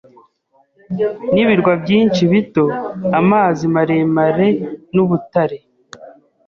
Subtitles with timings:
[1.33, 2.65] nibirwa byinshi bito
[3.19, 5.57] amazi maremarenubutare